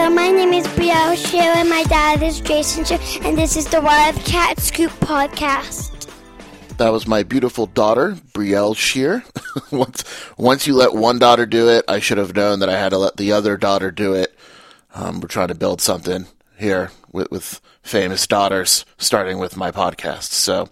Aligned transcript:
Hello, 0.00 0.14
my 0.14 0.30
name 0.30 0.54
is 0.54 0.66
Brielle 0.68 1.14
Scheer 1.14 1.42
and 1.42 1.68
my 1.68 1.82
dad 1.82 2.22
is 2.22 2.40
Jason 2.40 2.86
Scheer, 2.86 2.98
and 3.22 3.36
this 3.36 3.54
is 3.54 3.66
the 3.66 3.82
Wildcat 3.82 4.58
Scoop 4.58 4.90
podcast. 4.92 6.10
That 6.78 6.88
was 6.88 7.06
my 7.06 7.22
beautiful 7.22 7.66
daughter, 7.66 8.12
Brielle 8.32 8.74
Scheer. 8.74 9.22
once, 9.70 10.02
once 10.38 10.66
you 10.66 10.74
let 10.74 10.94
one 10.94 11.18
daughter 11.18 11.44
do 11.44 11.68
it, 11.68 11.84
I 11.86 12.00
should 12.00 12.16
have 12.16 12.34
known 12.34 12.60
that 12.60 12.70
I 12.70 12.78
had 12.78 12.88
to 12.88 12.98
let 12.98 13.18
the 13.18 13.32
other 13.32 13.58
daughter 13.58 13.90
do 13.90 14.14
it. 14.14 14.34
Um, 14.94 15.20
we're 15.20 15.28
trying 15.28 15.48
to 15.48 15.54
build 15.54 15.82
something 15.82 16.24
here 16.56 16.92
with, 17.12 17.30
with 17.30 17.60
famous 17.82 18.26
daughters, 18.26 18.86
starting 18.96 19.38
with 19.38 19.58
my 19.58 19.70
podcast. 19.70 20.30
So, 20.30 20.70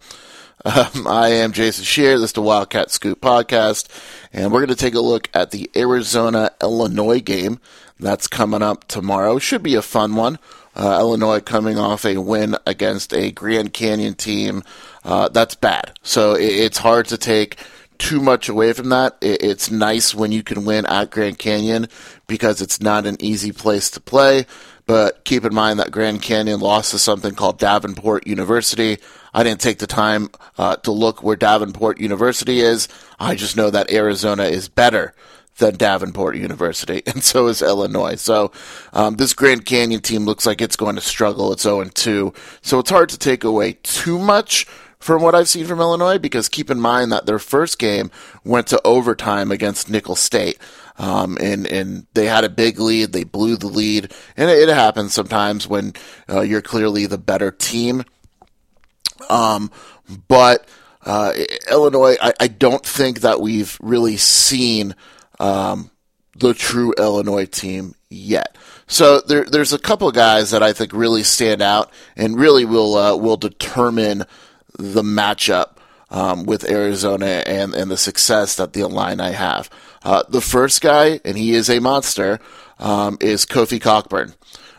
um, 0.65 1.07
I 1.07 1.29
am 1.29 1.53
Jason 1.53 1.85
Scheer. 1.85 2.19
This 2.19 2.31
is 2.31 2.33
the 2.33 2.41
Wildcat 2.41 2.91
Scoop 2.91 3.21
podcast, 3.21 3.89
and 4.33 4.51
we're 4.53 4.61
going 4.61 4.69
to 4.69 4.75
take 4.75 4.95
a 4.95 5.01
look 5.01 5.29
at 5.35 5.51
the 5.51 5.71
Arizona 5.77 6.51
Illinois 6.63 7.21
game 7.21 7.61
that's 8.01 8.27
coming 8.27 8.63
up 8.63 8.86
tomorrow. 8.89 9.39
Should 9.39 9.63
be 9.63 9.75
a 9.75 9.82
fun 9.82 10.14
one. 10.14 10.39
Uh, 10.75 10.99
Illinois 11.00 11.41
coming 11.41 11.79
off 11.79 12.05
a 12.05 12.18
win 12.18 12.57
against 12.67 13.13
a 13.13 13.32
Grand 13.32 13.72
Canyon 13.72 14.14
team 14.14 14.63
uh, 15.05 15.29
that's 15.29 15.55
bad. 15.57 15.93
So 16.03 16.35
it, 16.35 16.45
it's 16.45 16.79
hard 16.79 17.07
to 17.07 17.19
take 17.19 17.57
too 17.99 18.21
much 18.21 18.49
away 18.49 18.72
from 18.72 18.91
that. 18.91 19.17
It, 19.21 19.43
it's 19.43 19.71
nice 19.71 20.14
when 20.14 20.31
you 20.31 20.43
can 20.43 20.64
win 20.64 20.86
at 20.86 21.11
Grand 21.11 21.39
Canyon 21.39 21.89
because 22.27 22.63
it's 22.63 22.81
not 22.81 23.07
an 23.07 23.17
easy 23.19 23.50
place 23.50 23.91
to 23.91 24.00
play. 24.00 24.46
But 24.86 25.25
keep 25.25 25.44
in 25.44 25.53
mind 25.53 25.80
that 25.80 25.91
Grand 25.91 26.22
Canyon 26.22 26.61
lost 26.61 26.93
to 26.93 26.99
something 26.99 27.35
called 27.35 27.58
Davenport 27.58 28.27
University. 28.27 28.99
I 29.35 29.43
didn't 29.43 29.61
take 29.61 29.80
the 29.80 29.86
time 29.86 30.30
uh, 30.57 30.77
to 30.77 30.93
look 30.93 31.22
where 31.22 31.36
Davenport 31.36 32.00
University 32.00 32.61
is. 32.61 32.89
I 33.20 33.34
just 33.34 33.56
know 33.56 33.69
that 33.69 33.91
Arizona 33.91 34.44
is 34.44 34.69
better 34.69 35.14
than 35.58 35.77
Davenport 35.77 36.36
University, 36.36 37.03
and 37.06 37.22
so 37.22 37.47
is 37.48 37.62
Illinois. 37.62 38.16
So 38.16 38.53
um, 38.92 39.16
this 39.16 39.34
Grand 39.34 39.64
Canyon 39.64 40.00
team 40.00 40.24
looks 40.24 40.46
like 40.46 40.60
it's 40.60 40.77
going 40.77 40.96
to 40.96 41.00
struggle. 41.00 41.52
It's 41.52 41.62
0 41.62 41.84
2. 41.84 42.33
So 42.62 42.78
it's 42.78 42.91
hard 42.91 43.08
to 43.10 43.19
take 43.19 43.44
away 43.44 43.74
too 43.83 44.18
much 44.18 44.66
from 44.98 45.22
what 45.22 45.34
I've 45.34 45.48
seen 45.48 45.66
from 45.66 45.80
Illinois 45.80 46.18
because 46.18 46.48
keep 46.48 46.70
in 46.70 46.80
mind 46.80 47.12
that 47.12 47.27
their 47.27 47.38
first 47.38 47.78
game 47.78 48.10
went 48.44 48.66
to 48.68 48.80
overtime 48.84 49.52
against 49.52 49.91
Nicholls 49.91 50.20
State. 50.20 50.58
Um, 51.00 51.38
and 51.41 51.64
and 51.66 52.06
they 52.14 52.27
had 52.27 52.42
a 52.42 52.48
big 52.48 52.80
lead. 52.80 53.12
They 53.12 53.22
blew 53.22 53.56
the 53.56 53.68
lead, 53.68 54.12
and 54.36 54.50
it, 54.50 54.68
it 54.68 54.74
happens 54.74 55.14
sometimes 55.14 55.68
when 55.68 55.94
uh, 56.28 56.40
you're 56.40 56.61
clearly 56.61 57.06
the 57.06 57.18
better 57.18 57.52
team. 57.52 58.02
Um, 59.30 59.70
but 60.27 60.68
uh, 61.05 61.34
Illinois, 61.70 62.16
I, 62.20 62.33
I, 62.40 62.48
don't 62.48 62.84
think 62.84 63.20
that 63.20 63.40
we've 63.40 63.78
really 63.80 64.16
seen 64.16 64.94
um, 65.41 65.91
the 66.36 66.55
true 66.55 66.92
Illinois 66.98 67.47
team 67.47 67.94
yet. 68.11 68.56
So 68.86 69.20
there, 69.20 69.45
there's 69.45 69.72
a 69.72 69.78
couple 69.78 70.11
guys 70.12 70.50
that 70.50 70.62
I 70.62 70.72
think 70.72 70.92
really 70.92 71.22
stand 71.22 71.61
out 71.61 71.92
and 72.17 72.39
really 72.39 72.64
will 72.64 72.97
uh, 72.97 73.17
will 73.17 73.36
determine 73.36 74.25
the 74.78 75.03
matchup 75.03 75.77
um, 76.11 76.45
with 76.45 76.69
Arizona 76.69 77.42
and, 77.47 77.75
and 77.75 77.91
the 77.91 77.97
success 77.97 78.56
that 78.56 78.72
the 78.72 78.80
Illini 78.80 79.33
have. 79.33 79.69
Uh, 80.03 80.22
the 80.28 80.41
first 80.41 80.80
guy, 80.80 81.20
and 81.25 81.36
he 81.36 81.52
is 81.52 81.69
a 81.69 81.80
monster, 81.80 82.41
um, 82.78 83.19
is 83.20 83.45
Kofi 83.45 83.80
Cockburn. 83.80 84.34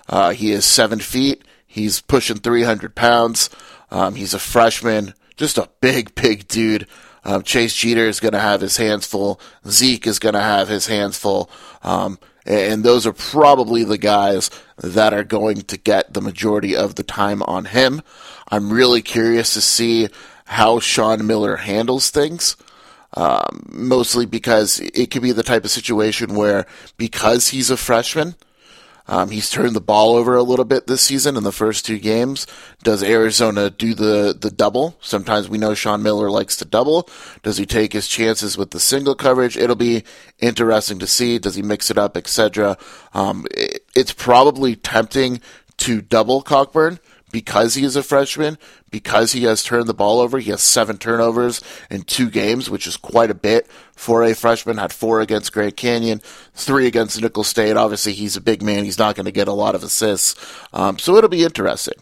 Uh, 0.08 0.32
he 0.32 0.52
is 0.52 0.66
seven 0.66 1.00
feet. 1.00 1.44
He's 1.68 2.02
pushing 2.02 2.38
300 2.38 2.96
pounds. 2.96 3.50
Um, 3.92 4.16
he's 4.16 4.34
a 4.34 4.40
freshman, 4.40 5.14
just 5.38 5.58
a 5.58 5.70
big, 5.82 6.16
big 6.16 6.48
dude. 6.48 6.88
Um, 7.24 7.44
Chase 7.44 7.76
Jeter 7.76 8.08
is 8.08 8.20
going 8.20 8.34
to 8.34 8.40
have 8.40 8.62
his 8.62 8.78
hands 8.78 9.06
full. 9.06 9.40
Zeke 9.68 10.08
is 10.08 10.20
going 10.20 10.34
to 10.34 10.42
have 10.42 10.68
his 10.68 10.88
hands 10.88 11.18
full. 11.18 11.50
Um, 11.84 12.20
and 12.46 12.84
those 12.84 13.06
are 13.06 13.14
probably 13.14 13.84
the 13.84 13.98
guys 13.98 14.50
that 14.78 15.14
are 15.14 15.24
going 15.24 15.62
to 15.62 15.78
get 15.78 16.14
the 16.14 16.22
majority 16.22 16.76
of 16.76 16.96
the 16.96 17.04
time 17.04 17.44
on 17.44 17.66
him. 17.66 18.02
I'm 18.50 18.72
really 18.72 19.02
curious 19.02 19.54
to 19.54 19.62
see 19.62 20.10
how 20.46 20.80
Sean 20.80 21.28
Miller 21.28 21.58
handles 21.58 22.10
things. 22.10 22.56
Um, 23.16 23.66
mostly 23.72 24.28
because 24.28 24.80
it 24.80 25.10
could 25.10 25.24
be 25.24 25.32
the 25.32 25.44
type 25.44 25.66
of 25.66 25.72
situation 25.72 26.36
where 26.36 26.68
because 26.96 27.48
he's 27.48 27.72
a 27.72 27.78
freshman, 27.78 28.36
um, 29.10 29.32
he's 29.32 29.50
turned 29.50 29.76
the 29.76 29.82
ball 29.82 30.16
over 30.16 30.36
a 30.36 30.44
little 30.44 30.66
bit 30.66 30.86
this 30.86 31.02
season 31.02 31.36
in 31.36 31.44
the 31.44 31.52
first 31.52 31.84
two 31.84 31.98
games. 31.98 32.46
Does 32.84 33.02
Arizona 33.02 33.72
do 33.72 33.96
the, 33.96 34.38
the 34.40 34.52
double? 34.52 34.96
Sometimes 35.02 35.50
we 35.50 35.58
know 35.58 35.74
Sean 35.74 36.04
Miller 36.04 36.30
likes 36.30 36.56
to 36.58 36.66
double. 36.66 37.10
Does 37.42 37.58
he 37.58 37.66
take 37.66 37.92
his 37.94 38.08
chances 38.08 38.56
with 38.56 38.70
the 38.70 38.80
single 38.80 39.16
coverage? 39.16 39.58
It'll 39.58 39.76
be 39.76 40.04
interesting 40.38 41.00
to 41.00 41.08
see. 41.08 41.40
Does 41.40 41.56
he 41.56 41.64
mix 41.64 41.90
it 41.90 41.98
up, 41.98 42.16
etc. 42.16 42.78
Um, 43.16 43.48
it, 43.50 43.84
it's 43.96 44.14
probably 44.14 44.76
tempting 44.76 45.42
to 45.78 46.02
double 46.02 46.44
Cockburn 46.44 47.00
because 47.32 47.76
he 47.76 47.84
is 47.84 47.96
a 47.96 48.04
freshman, 48.04 48.58
because 48.92 49.32
he 49.32 49.44
has 49.44 49.64
turned 49.64 49.88
the 49.88 49.94
ball 49.94 50.20
over. 50.20 50.40
He 50.40 50.52
has 50.52 50.62
seven 50.62 50.98
turnovers 50.98 51.62
in 51.90 52.04
two 52.04 52.30
games, 52.30 52.70
which 52.70 52.88
is 52.88 52.98
quite 52.98 53.32
a 53.32 53.36
bit 53.36 53.68
for 53.96 54.24
a 54.24 54.34
freshman. 54.34 54.78
Had 54.78 54.94
four 54.94 55.22
against 55.22 55.54
Grand 55.54 55.78
Canyon, 55.78 56.22
three 56.54 56.88
against 56.88 57.22
Nicholls 57.22 57.48
State. 57.48 57.78
Obviously, 57.78 58.14
he's 58.14 58.36
a 58.36 58.42
big 58.42 58.62
man. 58.62 58.84
He's 58.84 59.00
not 59.00 59.16
going 59.16 59.26
to 59.26 59.32
get 59.32 59.48
a 59.48 59.54
lot 59.54 59.76
of 59.76 59.84
assists. 59.84 60.36
Um, 60.74 60.98
so 60.98 61.16
it'll 61.16 61.30
be 61.30 61.44
interesting. 61.44 61.96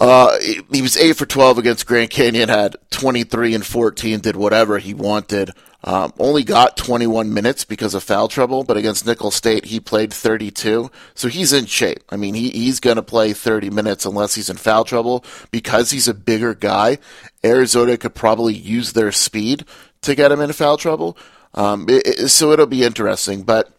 Uh, 0.00 0.38
he 0.72 0.82
was 0.82 0.96
8 0.96 1.16
for 1.16 1.26
12 1.26 1.58
against 1.58 1.86
Grand 1.86 2.10
Canyon, 2.10 2.48
had 2.48 2.76
23 2.90 3.54
and 3.54 3.64
14, 3.64 4.20
did 4.20 4.36
whatever 4.36 4.78
he 4.78 4.92
wanted. 4.92 5.50
Um, 5.86 6.14
only 6.18 6.44
got 6.44 6.78
21 6.78 7.32
minutes 7.32 7.64
because 7.64 7.92
of 7.92 8.02
foul 8.02 8.26
trouble, 8.26 8.64
but 8.64 8.78
against 8.78 9.06
Nicholls 9.06 9.34
State, 9.34 9.66
he 9.66 9.78
played 9.80 10.12
32. 10.12 10.90
So 11.14 11.28
he's 11.28 11.52
in 11.52 11.66
shape. 11.66 12.02
I 12.08 12.16
mean, 12.16 12.34
he, 12.34 12.48
he's 12.50 12.80
going 12.80 12.96
to 12.96 13.02
play 13.02 13.34
30 13.34 13.68
minutes 13.68 14.06
unless 14.06 14.34
he's 14.34 14.48
in 14.48 14.56
foul 14.56 14.84
trouble. 14.84 15.24
Because 15.50 15.90
he's 15.90 16.08
a 16.08 16.14
bigger 16.14 16.54
guy, 16.54 16.98
Arizona 17.44 17.98
could 17.98 18.14
probably 18.14 18.54
use 18.54 18.94
their 18.94 19.12
speed 19.12 19.66
to 20.00 20.14
get 20.14 20.32
him 20.32 20.40
in 20.40 20.52
foul 20.54 20.78
trouble. 20.78 21.18
Um, 21.52 21.86
it, 21.88 22.06
it, 22.06 22.28
so 22.30 22.50
it'll 22.52 22.66
be 22.66 22.82
interesting. 22.82 23.42
But 23.42 23.70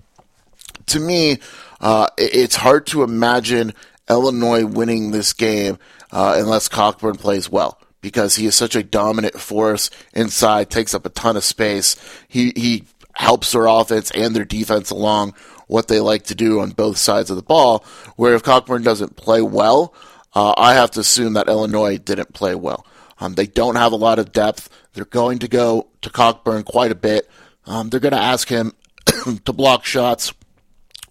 to 0.86 1.00
me, 1.00 1.40
uh, 1.82 2.08
it, 2.18 2.36
it's 2.36 2.56
hard 2.58 2.86
to 2.88 3.02
imagine 3.02 3.74
Illinois 4.08 4.66
winning 4.66 5.10
this 5.10 5.34
game 5.34 5.80
uh, 6.16 6.36
unless 6.38 6.70
Cockburn 6.70 7.18
plays 7.18 7.50
well 7.50 7.78
because 8.00 8.38
he 8.38 8.46
is 8.46 8.56
such 8.56 8.74
a 8.74 8.84
dominant 8.84 9.38
force 9.38 9.90
inside, 10.14 10.70
takes 10.70 10.94
up 10.94 11.06
a 11.06 11.10
ton 11.10 11.36
of 11.36 11.44
space. 11.44 11.98
He 12.30 12.54
he 12.56 12.84
helps 13.16 13.52
their 13.52 13.66
offense 13.66 14.12
and 14.12 14.34
their 14.34 14.46
defense 14.46 14.92
along 14.92 15.34
what 15.68 15.90
they 15.90 16.00
like 16.00 16.24
to 16.24 16.36
do 16.36 16.62
on 16.62 16.70
both 16.70 16.98
sides 16.98 17.30
of 17.30 17.36
the 17.36 17.44
ball. 17.44 17.84
Where 18.16 18.34
if 18.34 18.44
Cockburn 18.44 18.82
doesn't 18.82 19.18
play 19.18 19.42
well, 19.42 19.94
uh, 20.34 20.54
I 20.56 20.76
have 20.76 20.92
to 20.92 21.02
assume 21.02 21.34
that 21.34 21.50
Illinois 21.50 21.98
didn't 21.98 22.34
play 22.34 22.56
well. 22.56 22.88
Um, 23.20 23.34
they 23.34 23.48
don't 23.48 23.76
have 23.76 23.92
a 23.92 23.98
lot 23.98 24.18
of 24.18 24.32
depth. 24.32 24.70
They're 24.94 25.04
going 25.04 25.40
to 25.40 25.50
go 25.50 25.88
to 26.02 26.10
Cockburn 26.10 26.64
quite 26.64 26.92
a 26.92 26.96
bit. 26.96 27.30
Um, 27.66 27.90
they're 27.90 28.00
going 28.00 28.14
to 28.14 28.18
ask 28.18 28.48
him 28.48 28.72
to 29.44 29.52
block 29.52 29.84
shots, 29.84 30.34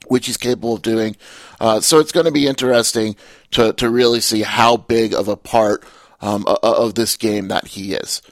which 0.09 0.27
he's 0.27 0.37
capable 0.37 0.75
of 0.75 0.83
doing. 0.83 1.17
Uh, 1.61 1.81
so 1.81 1.99
it's 1.99 2.13
going 2.13 2.27
to 2.27 2.33
be 2.33 2.47
interesting 2.47 3.17
to 3.53 3.73
to 3.75 3.89
really 3.89 4.21
see 4.21 4.43
how 4.43 4.77
big 4.77 5.15
of 5.15 5.29
a 5.29 5.37
part 5.37 5.85
um, 6.21 6.45
of 6.63 6.95
this 6.95 7.17
game 7.17 7.49
that 7.49 7.69
he 7.69 7.95
is. 7.95 8.23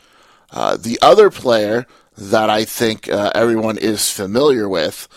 Uh, 0.50 0.76
the 0.76 0.98
other 1.00 1.30
player 1.30 1.86
that 2.16 2.50
I 2.50 2.64
think 2.64 3.08
uh, 3.08 3.32
everyone 3.34 3.78
is 3.78 4.10
familiar 4.10 4.68
with 4.68 5.08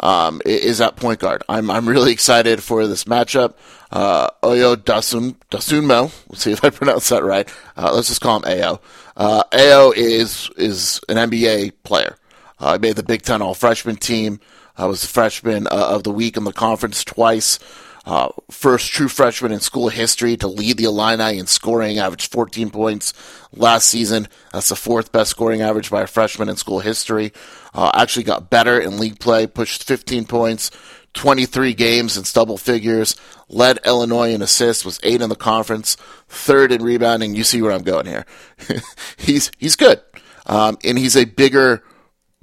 um, 0.00 0.40
is 0.44 0.80
at 0.80 0.96
point 0.96 1.20
guard. 1.20 1.42
I'm 1.48 1.70
I'm 1.70 1.88
really 1.88 2.12
excited 2.18 2.62
for 2.62 2.86
this 2.86 3.04
matchup. 3.04 3.54
Uh, 3.90 4.28
Oyo 4.42 4.76
Dasun 4.76 5.36
Dosunmu. 5.50 6.12
Let's 6.28 6.42
see 6.42 6.52
if 6.52 6.64
I 6.64 6.70
pronounce 6.70 7.08
that 7.10 7.24
right. 7.24 7.48
Uh, 7.76 7.92
let's 7.94 8.08
just 8.08 8.20
call 8.20 8.38
him 8.38 8.42
Ayo. 8.42 8.80
Uh, 9.16 9.44
Ayo 9.52 9.94
is 9.94 10.50
is 10.56 11.00
an 11.08 11.16
NBA 11.16 11.72
player. 11.82 12.16
Uh, 12.60 12.72
I 12.72 12.78
made 12.78 12.96
the 12.96 13.02
Big 13.02 13.22
Ten 13.22 13.42
All 13.42 13.54
Freshman 13.54 13.96
team. 13.96 14.40
I 14.76 14.86
was 14.86 15.04
freshman 15.04 15.66
uh, 15.66 15.70
of 15.70 16.02
the 16.02 16.10
week 16.10 16.36
in 16.36 16.44
the 16.44 16.52
conference 16.52 17.04
twice. 17.04 17.58
Uh, 18.06 18.28
first 18.50 18.92
true 18.92 19.08
freshman 19.08 19.50
in 19.50 19.60
school 19.60 19.88
history 19.88 20.36
to 20.36 20.46
lead 20.46 20.76
the 20.76 20.84
Illini 20.84 21.38
in 21.38 21.46
scoring, 21.46 21.98
averaged 21.98 22.30
14 22.30 22.68
points 22.68 23.14
last 23.52 23.88
season. 23.88 24.28
That's 24.52 24.68
the 24.68 24.76
fourth 24.76 25.10
best 25.10 25.30
scoring 25.30 25.62
average 25.62 25.90
by 25.90 26.02
a 26.02 26.06
freshman 26.06 26.50
in 26.50 26.56
school 26.56 26.80
history. 26.80 27.32
Uh, 27.72 27.90
actually 27.94 28.24
got 28.24 28.50
better 28.50 28.78
in 28.78 28.98
league 28.98 29.20
play, 29.20 29.46
pushed 29.46 29.84
15 29.84 30.26
points, 30.26 30.70
23 31.14 31.72
games 31.72 32.18
in 32.18 32.24
double 32.34 32.58
figures, 32.58 33.16
led 33.48 33.78
Illinois 33.86 34.34
in 34.34 34.42
assists, 34.42 34.84
was 34.84 35.00
eight 35.02 35.22
in 35.22 35.30
the 35.30 35.36
conference, 35.36 35.96
third 36.28 36.72
in 36.72 36.82
rebounding. 36.82 37.34
You 37.34 37.44
see 37.44 37.62
where 37.62 37.72
I'm 37.72 37.84
going 37.84 38.06
here. 38.06 38.26
he's 39.16 39.50
he's 39.58 39.76
good, 39.76 40.02
um, 40.44 40.76
and 40.84 40.98
he's 40.98 41.16
a 41.16 41.24
bigger 41.24 41.82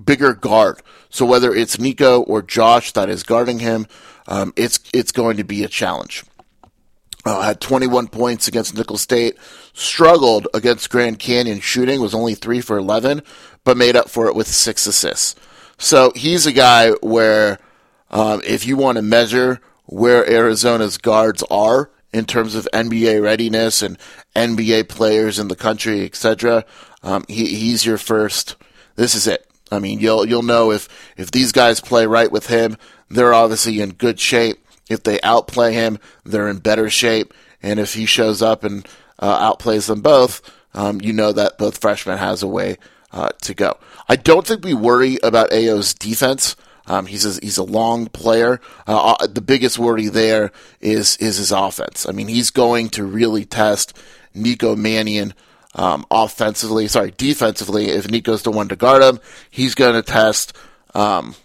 bigger 0.03 0.33
guard. 0.33 0.81
So 1.11 1.25
whether 1.25 1.53
it's 1.53 1.77
Nico 1.77 2.21
or 2.23 2.41
Josh 2.41 2.93
that 2.93 3.09
is 3.09 3.23
guarding 3.23 3.59
him, 3.59 3.85
um, 4.27 4.53
it's 4.55 4.79
it's 4.93 5.11
going 5.11 5.37
to 5.37 5.43
be 5.43 5.63
a 5.63 5.67
challenge. 5.67 6.23
Uh, 7.23 7.41
had 7.41 7.61
21 7.61 8.07
points 8.07 8.47
against 8.47 8.75
Nicholls 8.75 9.01
State, 9.01 9.37
struggled 9.73 10.47
against 10.55 10.89
Grand 10.89 11.19
Canyon 11.19 11.59
shooting, 11.59 12.01
was 12.01 12.15
only 12.15 12.33
3 12.33 12.61
for 12.61 12.79
11, 12.79 13.21
but 13.63 13.77
made 13.77 13.95
up 13.95 14.09
for 14.09 14.25
it 14.25 14.33
with 14.33 14.47
six 14.47 14.87
assists. 14.87 15.35
So 15.77 16.11
he's 16.15 16.47
a 16.47 16.51
guy 16.51 16.91
where 17.01 17.59
um, 18.09 18.41
if 18.43 18.65
you 18.65 18.75
want 18.75 18.95
to 18.95 19.03
measure 19.03 19.61
where 19.85 20.27
Arizona's 20.27 20.97
guards 20.97 21.43
are 21.51 21.91
in 22.13 22.25
terms 22.25 22.55
of 22.55 22.67
NBA 22.73 23.21
readiness 23.21 23.81
and 23.81 23.97
NBA 24.35 24.89
players 24.89 25.37
in 25.37 25.47
the 25.47 25.55
country, 25.55 26.05
etc. 26.05 26.65
Um, 27.03 27.25
he, 27.27 27.55
he's 27.55 27.85
your 27.85 27.97
first. 27.97 28.55
This 28.95 29.15
is 29.15 29.27
it. 29.27 29.50
I 29.71 29.79
mean, 29.79 29.99
you'll 29.99 30.25
you'll 30.25 30.43
know 30.43 30.71
if 30.71 30.87
if 31.17 31.31
these 31.31 31.51
guys 31.51 31.79
play 31.79 32.05
right 32.05 32.31
with 32.31 32.47
him, 32.47 32.77
they're 33.09 33.33
obviously 33.33 33.79
in 33.79 33.91
good 33.91 34.19
shape. 34.19 34.65
If 34.89 35.03
they 35.03 35.21
outplay 35.21 35.73
him, 35.73 35.99
they're 36.25 36.49
in 36.49 36.57
better 36.57 36.89
shape. 36.89 37.33
And 37.63 37.79
if 37.79 37.93
he 37.93 38.05
shows 38.05 38.41
up 38.41 38.63
and 38.63 38.87
uh, 39.19 39.53
outplays 39.53 39.87
them 39.87 40.01
both, 40.01 40.41
um, 40.73 40.99
you 41.01 41.13
know 41.13 41.31
that 41.31 41.57
both 41.57 41.77
freshmen 41.77 42.17
has 42.17 42.43
a 42.43 42.47
way 42.47 42.77
uh, 43.11 43.29
to 43.43 43.53
go. 43.53 43.77
I 44.09 44.15
don't 44.15 44.45
think 44.45 44.63
we 44.63 44.73
worry 44.73 45.17
about 45.23 45.51
Ayo's 45.51 45.93
defense. 45.93 46.55
Um, 46.87 47.05
he's 47.05 47.25
a, 47.25 47.39
he's 47.41 47.57
a 47.57 47.63
long 47.63 48.07
player. 48.07 48.59
Uh, 48.87 49.15
uh, 49.19 49.27
the 49.27 49.41
biggest 49.41 49.77
worry 49.77 50.07
there 50.07 50.51
is 50.81 51.15
is 51.17 51.37
his 51.37 51.51
offense. 51.51 52.07
I 52.07 52.11
mean, 52.11 52.27
he's 52.27 52.49
going 52.49 52.89
to 52.89 53.05
really 53.05 53.45
test 53.45 53.97
Nico 54.33 54.75
Mannion 54.75 55.33
um, 55.75 56.05
offensively. 56.11 56.87
Sorry, 56.87 57.13
defensively. 57.15 57.89
If 57.89 58.09
Nico's 58.09 58.43
the 58.43 58.51
one 58.51 58.67
to 58.69 58.75
guard 58.75 59.03
him, 59.03 59.19
he's 59.49 59.75
going 59.75 59.93
to 59.93 60.01
test 60.01 60.55
um, 60.93 61.35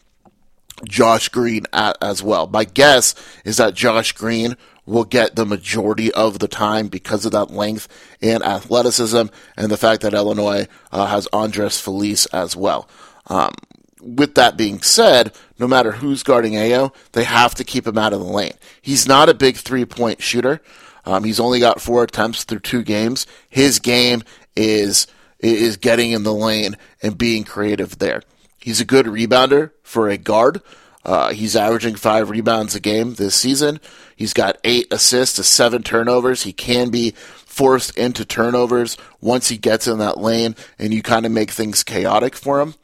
Josh 0.88 1.28
Green 1.28 1.64
at, 1.72 1.96
as 2.00 2.22
well. 2.22 2.46
My 2.46 2.64
guess 2.64 3.14
is 3.44 3.56
that 3.56 3.74
Josh 3.74 4.12
Green 4.12 4.56
will 4.84 5.04
get 5.04 5.34
the 5.34 5.46
majority 5.46 6.12
of 6.12 6.38
the 6.38 6.48
time 6.48 6.86
because 6.88 7.24
of 7.24 7.32
that 7.32 7.50
length 7.50 7.88
and 8.22 8.42
athleticism 8.42 9.26
and 9.56 9.70
the 9.70 9.76
fact 9.76 10.02
that 10.02 10.14
Illinois 10.14 10.68
uh, 10.92 11.06
has 11.06 11.26
Andres 11.32 11.80
Feliz 11.80 12.26
as 12.26 12.56
well. 12.56 12.88
Um, 13.26 13.52
with 14.00 14.36
that 14.36 14.56
being 14.56 14.80
said, 14.82 15.34
no 15.58 15.66
matter 15.66 15.92
who's 15.92 16.22
guarding 16.22 16.52
Ayo, 16.52 16.94
they 17.12 17.24
have 17.24 17.56
to 17.56 17.64
keep 17.64 17.86
him 17.86 17.98
out 17.98 18.12
of 18.12 18.20
the 18.20 18.26
lane. 18.26 18.52
He's 18.80 19.08
not 19.08 19.28
a 19.28 19.34
big 19.34 19.56
three 19.56 19.84
point 19.84 20.22
shooter. 20.22 20.60
Um, 21.06 21.24
he's 21.24 21.40
only 21.40 21.60
got 21.60 21.80
four 21.80 22.02
attempts 22.02 22.44
through 22.44 22.60
two 22.60 22.82
games. 22.82 23.26
His 23.48 23.78
game 23.78 24.22
is 24.56 25.06
is 25.38 25.76
getting 25.76 26.12
in 26.12 26.22
the 26.22 26.32
lane 26.32 26.76
and 27.02 27.16
being 27.16 27.44
creative 27.44 27.98
there. 27.98 28.22
He's 28.58 28.80
a 28.80 28.84
good 28.84 29.06
rebounder 29.06 29.70
for 29.82 30.08
a 30.08 30.16
guard. 30.16 30.60
Uh, 31.04 31.32
he's 31.32 31.54
averaging 31.54 31.94
five 31.94 32.30
rebounds 32.30 32.74
a 32.74 32.80
game 32.80 33.14
this 33.14 33.36
season. 33.36 33.78
He's 34.16 34.32
got 34.32 34.58
eight 34.64 34.92
assists 34.92 35.36
to 35.36 35.44
seven 35.44 35.84
turnovers. 35.84 36.42
He 36.42 36.52
can 36.52 36.90
be 36.90 37.12
forced 37.12 37.96
into 37.96 38.24
turnovers 38.24 38.96
once 39.20 39.48
he 39.48 39.56
gets 39.56 39.86
in 39.86 39.98
that 39.98 40.18
lane, 40.18 40.56
and 40.80 40.92
you 40.92 41.02
kind 41.02 41.24
of 41.24 41.30
make 41.30 41.52
things 41.52 41.84
chaotic 41.84 42.34
for 42.34 42.60
him. 42.60 42.74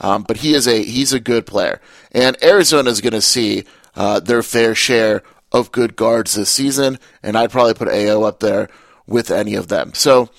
Um, 0.00 0.24
but 0.24 0.38
he 0.38 0.54
is 0.54 0.66
a 0.66 0.82
he's 0.82 1.12
a 1.12 1.20
good 1.20 1.46
player, 1.46 1.80
and 2.10 2.36
Arizona 2.42 2.90
is 2.90 3.00
going 3.00 3.12
to 3.12 3.20
see 3.20 3.64
uh, 3.94 4.18
their 4.18 4.42
fair 4.42 4.74
share 4.74 5.22
of 5.52 5.72
good 5.72 5.96
guards 5.96 6.34
this 6.34 6.50
season, 6.50 6.98
and 7.22 7.36
I'd 7.36 7.50
probably 7.50 7.74
put 7.74 7.88
Ayo 7.88 8.26
up 8.26 8.40
there 8.40 8.68
with 9.06 9.30
any 9.30 9.54
of 9.54 9.68
them. 9.68 9.92
So 9.94 10.30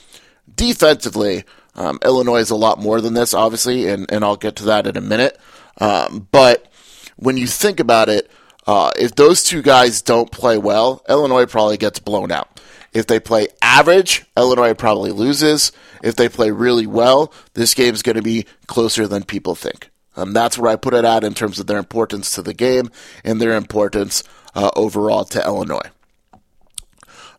defensively, 0.56 1.44
um, 1.76 2.00
Illinois 2.04 2.40
is 2.40 2.50
a 2.50 2.56
lot 2.56 2.80
more 2.80 3.02
than 3.02 3.14
this, 3.14 3.34
obviously, 3.34 3.88
and, 3.88 4.12
and 4.12 4.24
I'll 4.24 4.38
get 4.38 4.56
to 4.58 4.66
that 4.66 4.88
in 4.88 4.98
a 4.98 5.02
minute. 5.02 5.40
Um, 5.80 6.28
but 6.32 6.72
when 7.18 7.38
you 7.38 7.48
think 7.48 7.80
about 7.80 8.10
it, 8.10 8.30
uh, 8.68 8.92
if 8.98 9.16
those 9.16 9.44
two 9.44 9.62
guys 9.62 10.02
don't 10.02 10.32
play 10.32 10.58
well, 10.58 11.04
Illinois 11.10 11.46
probably 11.46 11.78
gets 11.78 12.00
blown 12.00 12.32
out. 12.32 12.60
If 12.94 13.08
they 13.08 13.20
play 13.20 13.48
average, 13.62 14.26
Illinois 14.36 14.74
probably 14.74 15.12
loses. 15.12 15.72
If 16.04 16.16
they 16.16 16.30
play 16.30 16.52
really 16.52 16.88
well, 16.88 17.34
this 17.54 17.74
game's 17.74 18.02
going 18.02 18.18
to 18.18 18.22
be 18.22 18.46
closer 18.68 19.08
than 19.08 19.24
people 19.24 19.56
think. 19.56 19.90
Um, 20.16 20.34
that's 20.34 20.58
where 20.58 20.72
I 20.72 20.76
put 20.76 20.94
it 20.94 21.06
at 21.06 21.24
in 21.24 21.34
terms 21.34 21.60
of 21.60 21.68
their 21.68 21.78
importance 21.78 22.32
to 22.32 22.42
the 22.42 22.54
game 22.54 22.92
and 23.24 23.40
their 23.40 23.56
importance 23.56 24.24
uh, 24.56 24.72
overall 24.76 25.26
to 25.26 25.44
Illinois. 25.44 25.90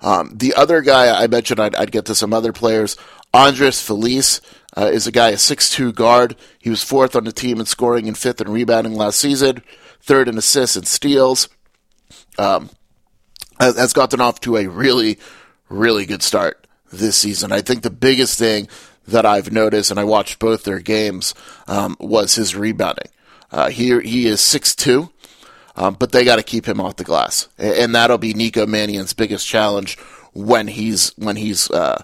Um, 0.00 0.32
the 0.34 0.54
other 0.54 0.80
guy 0.80 1.22
I 1.22 1.26
mentioned, 1.28 1.60
I'd, 1.60 1.76
I'd, 1.76 1.92
get 1.92 2.06
to 2.06 2.14
some 2.14 2.32
other 2.32 2.52
players. 2.52 2.96
Andres 3.32 3.80
Feliz 3.80 4.40
uh, 4.76 4.90
is 4.92 5.06
a 5.06 5.12
guy, 5.12 5.30
a 5.30 5.36
6'2 5.36 5.94
guard. 5.94 6.36
He 6.58 6.70
was 6.70 6.82
fourth 6.82 7.14
on 7.14 7.24
the 7.24 7.32
team 7.32 7.60
in 7.60 7.66
scoring 7.66 8.08
and 8.08 8.18
fifth 8.18 8.40
in 8.40 8.50
rebounding 8.50 8.94
last 8.94 9.20
season, 9.20 9.62
third 10.00 10.28
in 10.28 10.36
assists 10.36 10.76
and 10.76 10.86
steals. 10.86 11.48
Um, 12.36 12.70
has 13.60 13.92
gotten 13.92 14.20
off 14.20 14.40
to 14.40 14.56
a 14.56 14.66
really, 14.66 15.18
really 15.68 16.04
good 16.04 16.22
start 16.22 16.66
this 16.90 17.16
season. 17.16 17.52
I 17.52 17.60
think 17.60 17.82
the 17.82 17.90
biggest 17.90 18.38
thing 18.38 18.68
that 19.06 19.26
I've 19.26 19.52
noticed, 19.52 19.90
and 19.90 20.00
I 20.00 20.04
watched 20.04 20.38
both 20.38 20.64
their 20.64 20.80
games, 20.80 21.34
um, 21.68 21.96
was 22.00 22.34
his 22.34 22.56
rebounding. 22.56 23.08
Uh, 23.50 23.68
he, 23.68 24.00
he 24.00 24.26
is 24.26 24.40
6'2, 24.40 25.11
um, 25.76 25.94
but 25.98 26.12
they 26.12 26.24
got 26.24 26.36
to 26.36 26.42
keep 26.42 26.66
him 26.66 26.80
off 26.80 26.96
the 26.96 27.04
glass. 27.04 27.48
And 27.58 27.94
that'll 27.94 28.18
be 28.18 28.34
Nico 28.34 28.66
Mannion's 28.66 29.12
biggest 29.12 29.46
challenge 29.46 29.98
when 30.32 30.68
he's, 30.68 31.10
when 31.16 31.36
he's, 31.36 31.70
uh, 31.70 32.02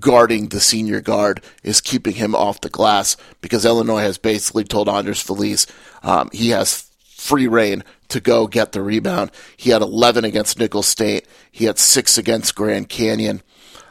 guarding 0.00 0.48
the 0.48 0.60
senior 0.60 1.00
guard 1.00 1.40
is 1.62 1.80
keeping 1.80 2.14
him 2.14 2.34
off 2.34 2.60
the 2.60 2.68
glass 2.68 3.16
because 3.40 3.64
Illinois 3.64 4.00
has 4.00 4.18
basically 4.18 4.64
told 4.64 4.88
Andres 4.88 5.22
Feliz 5.22 5.66
um, 6.02 6.28
he 6.32 6.50
has 6.50 6.90
free 7.16 7.46
rein 7.46 7.82
to 8.08 8.20
go 8.20 8.46
get 8.46 8.72
the 8.72 8.82
rebound. 8.82 9.30
He 9.56 9.70
had 9.70 9.82
11 9.82 10.24
against 10.24 10.58
Nicholls 10.58 10.88
State. 10.88 11.26
He 11.50 11.64
had 11.64 11.78
six 11.78 12.18
against 12.18 12.54
Grand 12.54 12.88
Canyon. 12.88 13.42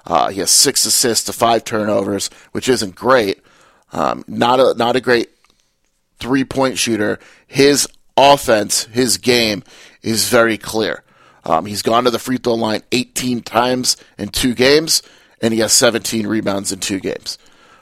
Uh, 0.06 0.30
he 0.30 0.40
has 0.40 0.52
six 0.52 0.86
assists 0.86 1.26
to 1.26 1.34
five 1.34 1.64
turnovers, 1.64 2.30
which 2.52 2.70
isn't 2.70 2.96
great. 2.96 3.42
Um, 3.92 4.24
not 4.28 4.60
a 4.60 4.74
not 4.76 4.96
a 4.96 5.02
great 5.02 5.30
three 6.20 6.44
point 6.44 6.78
shooter. 6.78 7.20
His 7.48 7.88
offense, 8.18 8.86
his 8.86 9.18
game 9.18 9.64
is 10.02 10.30
very 10.30 10.58
clear. 10.58 11.04
Um, 11.44 11.66
he's 11.66 11.82
gone 11.82 12.06
to 12.06 12.12
the 12.12 12.20
free 12.20 12.38
throw 12.38 12.56
line 12.56 12.82
18 12.92 13.42
times 13.42 13.98
in 14.18 14.30
two 14.30 14.54
games 14.56 15.04
and 15.42 15.54
he 15.54 15.60
has 15.60 15.74
17 15.74 16.26
rebounds 16.26 16.72
in 16.72 16.80
two 16.80 17.00
games. 17.00 17.38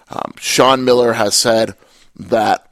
Um, 0.09 0.33
Sean 0.37 0.83
Miller 0.83 1.13
has 1.13 1.35
said 1.35 1.75
that 2.15 2.69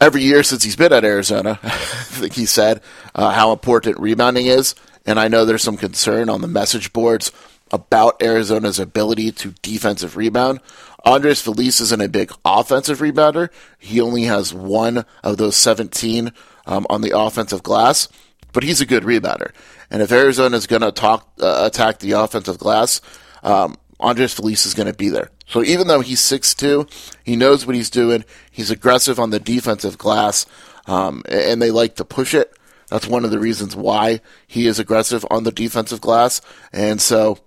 every 0.00 0.22
year 0.22 0.42
since 0.42 0.62
he's 0.62 0.76
been 0.76 0.92
at 0.92 1.04
Arizona, 1.04 1.58
I 1.62 1.68
think 1.70 2.34
he 2.34 2.46
said 2.46 2.82
uh, 3.14 3.30
how 3.30 3.52
important 3.52 3.98
rebounding 3.98 4.46
is. 4.46 4.74
And 5.06 5.18
I 5.20 5.28
know 5.28 5.44
there's 5.44 5.62
some 5.62 5.76
concern 5.76 6.28
on 6.28 6.40
the 6.40 6.48
message 6.48 6.92
boards 6.92 7.32
about 7.74 8.22
Arizona's 8.22 8.78
ability 8.78 9.32
to 9.32 9.50
defensive 9.60 10.16
rebound. 10.16 10.60
Andres 11.04 11.42
Feliz 11.42 11.80
isn't 11.80 12.00
a 12.00 12.08
big 12.08 12.32
offensive 12.44 13.00
rebounder. 13.00 13.50
He 13.78 14.00
only 14.00 14.22
has 14.22 14.54
one 14.54 15.04
of 15.24 15.38
those 15.38 15.56
17 15.56 16.32
um, 16.66 16.86
on 16.88 17.00
the 17.00 17.18
offensive 17.18 17.64
glass, 17.64 18.08
but 18.52 18.62
he's 18.62 18.80
a 18.80 18.86
good 18.86 19.02
rebounder. 19.02 19.50
And 19.90 20.02
if 20.02 20.12
Arizona 20.12 20.56
is 20.56 20.68
going 20.68 20.82
to 20.82 21.04
uh, 21.04 21.20
attack 21.40 21.98
the 21.98 22.12
offensive 22.12 22.58
glass, 22.58 23.00
um, 23.42 23.76
Andres 23.98 24.34
Feliz 24.34 24.66
is 24.66 24.74
going 24.74 24.86
to 24.86 24.94
be 24.94 25.08
there. 25.08 25.30
So 25.46 25.64
even 25.64 25.88
though 25.88 26.00
he's 26.00 26.20
6'2", 26.20 26.88
he 27.24 27.34
knows 27.34 27.66
what 27.66 27.74
he's 27.74 27.90
doing. 27.90 28.24
He's 28.52 28.70
aggressive 28.70 29.18
on 29.18 29.30
the 29.30 29.40
defensive 29.40 29.98
glass, 29.98 30.46
um, 30.86 31.24
and 31.28 31.60
they 31.60 31.72
like 31.72 31.96
to 31.96 32.04
push 32.04 32.34
it. 32.34 32.56
That's 32.88 33.06
one 33.08 33.24
of 33.24 33.32
the 33.32 33.38
reasons 33.40 33.74
why 33.74 34.20
he 34.46 34.66
is 34.68 34.78
aggressive 34.78 35.26
on 35.28 35.44
the 35.44 35.52
defensive 35.52 36.00
glass. 36.00 36.40
And 36.72 37.00
so 37.02 37.38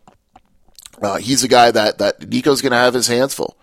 uh, 1.01 1.17
he's 1.17 1.43
a 1.43 1.47
guy 1.47 1.71
that, 1.71 1.97
that 1.99 2.27
Nico's 2.29 2.61
going 2.61 2.71
to 2.71 2.77
have 2.77 2.93
his 2.93 3.07
hands 3.07 3.33
full. 3.33 3.57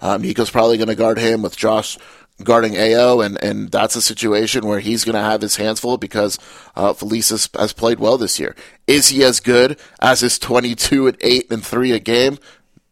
Um, 0.00 0.22
Nico's 0.22 0.50
probably 0.50 0.76
going 0.76 0.88
to 0.88 0.94
guard 0.94 1.18
him 1.18 1.42
with 1.42 1.56
Josh 1.56 1.98
guarding 2.42 2.72
Ayo, 2.72 3.24
and, 3.24 3.42
and 3.42 3.70
that's 3.70 3.94
a 3.94 4.02
situation 4.02 4.66
where 4.66 4.80
he's 4.80 5.04
going 5.04 5.14
to 5.14 5.20
have 5.20 5.40
his 5.40 5.56
hands 5.56 5.80
full 5.80 5.98
because 5.98 6.38
uh, 6.74 6.92
Feliz 6.92 7.28
has, 7.28 7.72
played 7.72 8.00
well 8.00 8.18
this 8.18 8.40
year. 8.40 8.56
Is 8.86 9.08
he 9.08 9.22
as 9.22 9.40
good 9.40 9.78
as 10.00 10.20
his 10.20 10.38
22 10.38 11.06
and 11.06 11.16
8 11.20 11.52
and 11.52 11.64
3 11.64 11.92
a 11.92 11.98
game 12.00 12.38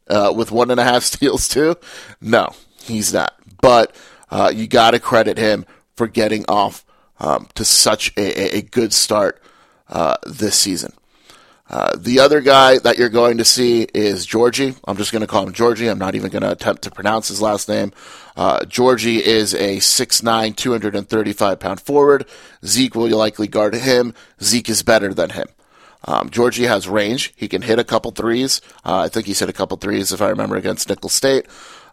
uh, 0.09 0.33
with 0.35 0.53
one 0.53 0.71
and 0.71 0.79
a 0.79 0.85
half 0.85 1.03
steals, 1.03 1.49
too? 1.49 1.77
No, 2.21 2.51
he's 2.81 3.13
not. 3.13 3.35
But 3.61 3.95
uh, 4.31 4.53
you 4.55 4.67
got 4.67 4.93
to 4.93 5.01
credit 5.01 5.39
him 5.39 5.67
for 5.97 6.07
getting 6.07 6.45
off 6.49 6.85
um, 7.19 7.49
to 7.55 7.65
such 7.65 8.13
a, 8.17 8.59
a 8.59 8.63
good 8.63 8.93
start 8.93 9.43
uh, 9.89 10.17
this 10.25 10.57
season. 10.59 10.93
Uh, 11.73 11.97
the 11.97 12.21
other 12.21 12.43
guy 12.43 12.79
that 12.79 12.99
you're 12.99 13.09
going 13.09 13.39
to 13.39 13.45
see 13.45 13.87
is 13.95 14.27
Georgie. 14.27 14.75
I'm 14.85 14.99
just 14.99 15.11
going 15.11 15.23
to 15.23 15.27
call 15.27 15.47
him 15.47 15.55
Georgie. 15.55 15.89
I'm 15.89 15.99
not 15.99 16.15
even 16.15 16.31
going 16.31 16.43
to 16.43 16.53
attempt 16.53 16.83
to 16.83 16.91
pronounce 16.91 17.29
his 17.29 17.41
last 17.41 17.67
name. 17.67 17.93
Uh, 18.37 18.61
Giorgi 18.61 19.19
is 19.21 19.55
a 19.55 19.79
6'9", 19.79 20.55
235 20.55 21.61
pound 21.61 21.81
forward. 21.81 22.27
Zeke 22.65 22.95
will 22.95 23.09
likely 23.17 23.49
guard 23.49 23.75
him. 23.75 24.13
Zeke 24.43 24.69
is 24.69 24.83
better 24.83 25.15
than 25.15 25.31
him. 25.31 25.47
Um, 26.05 26.29
Giorgi 26.29 26.69
has 26.69 26.89
range. 26.89 27.33
He 27.37 27.49
can 27.49 27.63
hit 27.63 27.79
a 27.79 27.85
couple 27.85 28.11
threes. 28.11 28.61
Uh, 28.85 28.99
I 28.99 29.09
think 29.09 29.27
he's 29.27 29.39
hit 29.39 29.49
a 29.49 29.55
couple 29.55 29.77
threes, 29.79 30.13
if 30.13 30.21
I 30.21 30.29
remember, 30.29 30.57
against 30.57 30.89
Nicholls 30.89 31.15
State. 31.15 31.47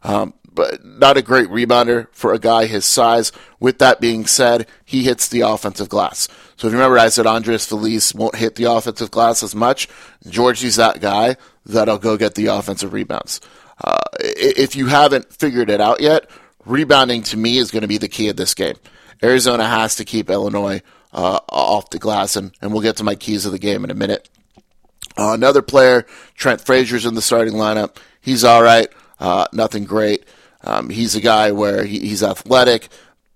Um, 0.03 0.33
but 0.51 0.83
not 0.83 1.15
a 1.15 1.21
great 1.21 1.47
rebounder 1.47 2.07
for 2.11 2.33
a 2.33 2.39
guy 2.39 2.65
his 2.65 2.85
size. 2.85 3.31
With 3.59 3.79
that 3.79 4.01
being 4.01 4.25
said, 4.25 4.67
he 4.83 5.03
hits 5.03 5.27
the 5.27 5.41
offensive 5.41 5.89
glass. 5.89 6.27
So 6.57 6.67
if 6.67 6.73
you 6.73 6.79
remember, 6.79 6.99
I 6.99 7.09
said 7.09 7.27
Andres 7.27 7.65
Feliz 7.65 8.13
won't 8.13 8.35
hit 8.35 8.55
the 8.55 8.65
offensive 8.65 9.11
glass 9.11 9.43
as 9.43 9.55
much. 9.55 9.87
Giorgi's 10.27 10.75
that 10.75 10.99
guy 10.99 11.37
that'll 11.65 11.97
go 11.97 12.17
get 12.17 12.35
the 12.35 12.47
offensive 12.47 12.93
rebounds. 12.93 13.39
Uh, 13.81 13.99
if 14.19 14.75
you 14.75 14.87
haven't 14.87 15.31
figured 15.31 15.69
it 15.69 15.79
out 15.79 16.01
yet, 16.01 16.29
rebounding 16.65 17.23
to 17.23 17.37
me 17.37 17.57
is 17.57 17.71
going 17.71 17.83
to 17.83 17.87
be 17.87 17.97
the 17.97 18.09
key 18.09 18.27
of 18.27 18.35
this 18.35 18.53
game. 18.53 18.75
Arizona 19.23 19.65
has 19.65 19.95
to 19.95 20.05
keep 20.05 20.29
Illinois 20.29 20.81
uh, 21.13 21.39
off 21.49 21.89
the 21.89 21.99
glass, 21.99 22.35
and, 22.35 22.51
and 22.61 22.71
we'll 22.71 22.81
get 22.81 22.97
to 22.97 23.03
my 23.03 23.15
keys 23.15 23.45
of 23.45 23.51
the 23.51 23.59
game 23.59 23.83
in 23.83 23.91
a 23.91 23.95
minute. 23.95 24.29
Uh, 25.17 25.33
another 25.33 25.61
player, 25.61 26.05
Trent 26.35 26.61
Frazier's 26.61 27.05
in 27.05 27.15
the 27.15 27.21
starting 27.21 27.53
lineup. 27.53 27.97
He's 28.21 28.43
all 28.43 28.61
right, 28.61 28.89
uh, 29.19 29.45
nothing 29.51 29.85
great. 29.85 30.25
Um, 30.63 30.89
he's 30.89 31.15
a 31.15 31.21
guy 31.21 31.51
where 31.51 31.85
he, 31.85 31.99
he's 31.99 32.23
athletic, 32.23 32.89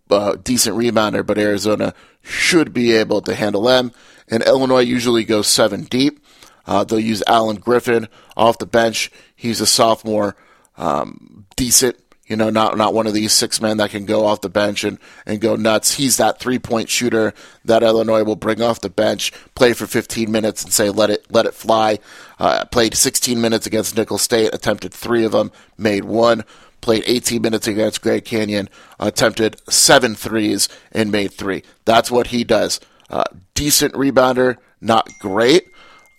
uh, 0.09 0.35
decent 0.43 0.77
rebounder, 0.77 1.25
but 1.25 1.37
Arizona 1.37 1.93
should 2.21 2.73
be 2.73 2.91
able 2.93 3.21
to 3.21 3.35
handle 3.35 3.63
them. 3.63 3.91
And 4.27 4.43
Illinois 4.43 4.79
usually 4.81 5.23
goes 5.23 5.47
seven 5.47 5.83
deep. 5.83 6.23
Uh, 6.65 6.83
they'll 6.83 6.99
use 6.99 7.23
Alan 7.27 7.57
Griffin 7.57 8.07
off 8.37 8.57
the 8.57 8.65
bench. 8.65 9.11
He's 9.35 9.61
a 9.61 9.65
sophomore, 9.65 10.35
um, 10.77 11.45
decent. 11.55 11.97
You 12.25 12.37
know, 12.37 12.49
not 12.49 12.77
not 12.77 12.93
one 12.93 13.05
of 13.05 13.13
these 13.13 13.33
six 13.33 13.59
men 13.59 13.77
that 13.77 13.91
can 13.91 14.05
go 14.05 14.25
off 14.25 14.41
the 14.41 14.49
bench 14.49 14.85
and, 14.85 14.97
and 15.25 15.41
go 15.41 15.57
nuts. 15.57 15.95
He's 15.95 16.17
that 16.17 16.39
three 16.39 16.57
point 16.57 16.89
shooter 16.89 17.33
that 17.65 17.83
Illinois 17.83 18.23
will 18.23 18.37
bring 18.37 18.61
off 18.61 18.79
the 18.79 18.89
bench, 18.89 19.33
play 19.55 19.73
for 19.73 19.85
15 19.87 20.31
minutes, 20.31 20.63
and 20.63 20.71
say 20.71 20.89
let 20.89 21.09
it 21.09 21.25
let 21.29 21.45
it 21.45 21.53
fly. 21.53 21.99
Uh, 22.39 22.63
played 22.65 22.95
16 22.95 23.39
minutes 23.41 23.67
against 23.67 23.97
Nicholls 23.97 24.21
State, 24.21 24.53
attempted 24.53 24.93
three 24.93 25.25
of 25.25 25.33
them, 25.33 25.51
made 25.77 26.05
one 26.05 26.43
played 26.83 27.03
18 27.07 27.41
minutes 27.41 27.65
against 27.65 28.01
Grand 28.01 28.25
Canyon, 28.25 28.69
attempted 28.99 29.59
seven 29.69 30.13
threes, 30.15 30.67
and 30.91 31.11
made 31.11 31.31
three. 31.31 31.63
That's 31.85 32.11
what 32.11 32.27
he 32.27 32.43
does. 32.43 32.79
Uh, 33.09 33.23
decent 33.55 33.93
rebounder, 33.93 34.57
not 34.81 35.07
great, 35.19 35.69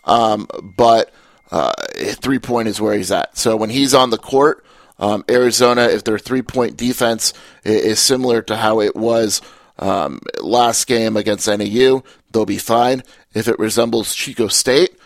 um, 0.04 0.48
but 0.76 1.12
uh, 1.50 1.72
three 2.14 2.38
point 2.38 2.66
is 2.66 2.80
where 2.80 2.94
he's 2.94 3.12
at. 3.12 3.36
So 3.36 3.56
when 3.56 3.70
he's 3.70 3.94
on 3.94 4.10
the 4.10 4.18
court, 4.18 4.64
um, 4.98 5.24
Arizona, 5.28 5.82
if 5.82 6.04
their 6.04 6.18
three 6.18 6.42
point 6.42 6.76
defense 6.76 7.32
is 7.64 8.00
similar 8.00 8.42
to 8.42 8.56
how 8.56 8.80
it 8.80 8.94
was 8.94 9.40
um, 9.78 10.20
last 10.40 10.86
game 10.86 11.16
against 11.16 11.48
NAU, 11.48 12.02
they'll 12.30 12.46
be 12.46 12.58
fine. 12.58 13.02
If 13.32 13.48
it 13.48 13.58
resembles 13.58 14.14
Chico 14.14 14.48
State, 14.48 14.96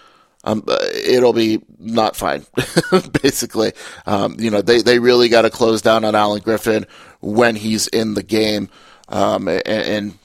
um, 0.44 0.62
uh, 0.68 0.78
it'll 0.92 1.32
be 1.32 1.62
not 1.78 2.16
fine, 2.16 2.44
basically. 3.22 3.72
Um, 4.06 4.36
you 4.38 4.50
know, 4.50 4.62
they, 4.62 4.82
they 4.82 4.98
really 4.98 5.28
got 5.28 5.42
to 5.42 5.50
close 5.50 5.82
down 5.82 6.04
on 6.04 6.14
Alan 6.14 6.40
Griffin 6.40 6.86
when 7.20 7.56
he's 7.56 7.88
in 7.88 8.14
the 8.14 8.22
game 8.22 8.68
um, 9.08 9.48
and, 9.48 9.66
and, 9.66 10.18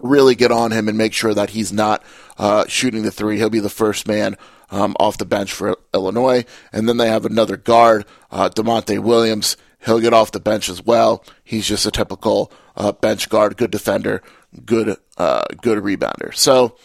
really 0.00 0.34
get 0.34 0.52
on 0.52 0.70
him 0.70 0.86
and 0.86 0.98
make 0.98 1.14
sure 1.14 1.32
that 1.32 1.48
he's 1.48 1.72
not 1.72 2.04
uh, 2.36 2.66
shooting 2.68 3.04
the 3.04 3.10
three. 3.10 3.38
He'll 3.38 3.48
be 3.48 3.60
the 3.60 3.70
first 3.70 4.06
man 4.06 4.36
um, 4.74 4.96
off 4.98 5.18
the 5.18 5.24
bench 5.24 5.52
for 5.52 5.78
Illinois. 5.94 6.44
And 6.72 6.88
then 6.88 6.96
they 6.96 7.08
have 7.08 7.24
another 7.24 7.56
guard, 7.56 8.04
uh, 8.30 8.48
Da'Monte 8.48 8.98
Williams. 8.98 9.56
He'll 9.84 10.00
get 10.00 10.12
off 10.12 10.32
the 10.32 10.40
bench 10.40 10.68
as 10.68 10.82
well. 10.82 11.24
He's 11.44 11.66
just 11.66 11.86
a 11.86 11.90
typical 11.90 12.50
uh, 12.76 12.92
bench 12.92 13.28
guard, 13.28 13.56
good 13.56 13.70
defender, 13.70 14.22
good 14.64 14.96
uh, 15.16 15.44
good 15.62 15.82
rebounder. 15.82 16.34
So 16.34 16.76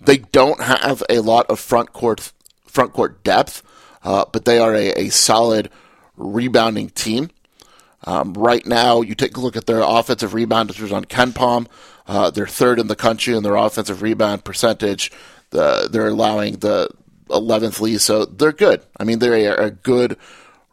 they 0.00 0.18
don't 0.18 0.60
have 0.60 1.02
a 1.08 1.20
lot 1.20 1.46
of 1.48 1.58
front 1.58 1.92
court 1.92 2.32
front 2.66 2.92
court 2.92 3.24
depth, 3.24 3.62
uh, 4.04 4.26
but 4.32 4.44
they 4.44 4.58
are 4.58 4.74
a, 4.74 4.90
a 4.92 5.08
solid 5.08 5.70
rebounding 6.16 6.90
team. 6.90 7.30
Um, 8.04 8.34
right 8.34 8.66
now, 8.66 9.00
you 9.02 9.14
take 9.14 9.36
a 9.36 9.40
look 9.40 9.56
at 9.56 9.66
their 9.66 9.80
offensive 9.80 10.32
rebounders 10.32 10.92
on 10.92 11.04
KenPom. 11.04 11.66
Uh, 12.06 12.30
they're 12.30 12.46
third 12.46 12.78
in 12.78 12.88
the 12.88 12.96
country 12.96 13.36
in 13.36 13.42
their 13.42 13.56
offensive 13.56 14.02
rebound 14.02 14.44
percentage. 14.44 15.12
The, 15.50 15.88
they're 15.90 16.08
allowing 16.08 16.58
the 16.58 16.88
11th 17.30 17.80
lead, 17.80 18.00
so 18.00 18.24
they're 18.24 18.52
good. 18.52 18.82
I 18.98 19.04
mean, 19.04 19.18
they're 19.18 19.54
a, 19.54 19.66
a 19.66 19.70
good 19.70 20.16